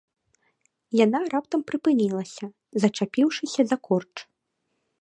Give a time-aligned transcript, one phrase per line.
[1.05, 2.45] Яна раптам прыпынілася,
[2.87, 4.15] зачапіўшыся за корч.